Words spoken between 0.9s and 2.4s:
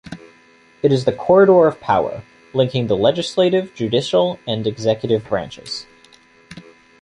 is the corridor of power,